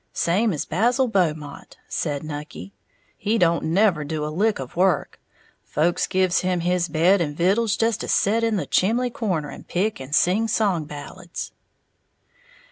[0.13, 2.73] "Same as Basil Beaumont," said Nucky;
[3.19, 5.21] "he don't never do a lick of work,
[5.63, 9.67] folks gives him his bed and vittles just to set in the chimley corner and
[9.67, 11.51] pick and sing song ballads."